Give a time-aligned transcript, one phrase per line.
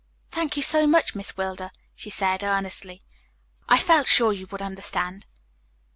[0.31, 3.03] "Thank you so much, Miss Wilder," she said earnestly.
[3.69, 5.27] "I felt sure you would understand."